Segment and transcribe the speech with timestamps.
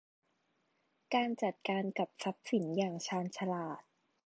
[1.13, 3.81] การจัดการกับทรัพย์สินอย่างชาญฉลาด